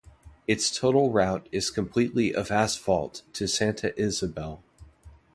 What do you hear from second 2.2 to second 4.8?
of asphalt to Santa Isabel.